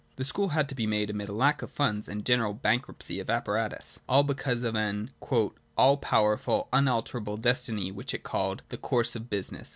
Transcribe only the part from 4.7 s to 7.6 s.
an 'all powerful and unalterable